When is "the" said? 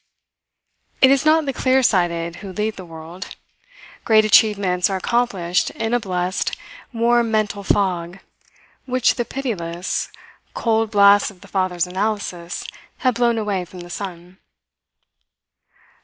1.45-1.53, 2.75-2.85, 9.13-9.25, 11.41-11.47, 13.81-13.91